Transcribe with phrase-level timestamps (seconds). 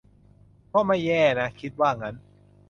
[0.73, 2.15] ก็ไม่แย่นะ คิดว่างั้น